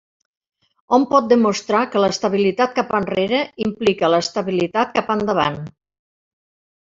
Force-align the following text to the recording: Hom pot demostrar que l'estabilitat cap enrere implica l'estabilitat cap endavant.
Hom 0.95 1.03
pot 1.09 1.27
demostrar 1.33 1.81
que 1.95 1.99
l'estabilitat 2.03 2.73
cap 2.79 2.95
enrere 2.99 3.41
implica 3.65 4.09
l'estabilitat 4.13 4.95
cap 4.99 5.11
endavant. 5.17 5.61